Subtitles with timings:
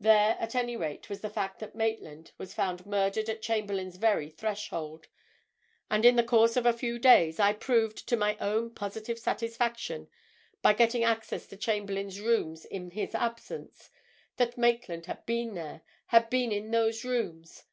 [0.00, 4.30] There, at any rate, was the fact that Maitland was found murdered at Chamberlayne's very
[4.30, 5.06] threshold.
[5.90, 10.08] And, in the course of a few days, I proved, to my own positive satisfaction,
[10.62, 13.90] by getting access to Chamberlayne's rooms in his absence
[14.38, 17.64] that Maitland had been there, had been in those rooms.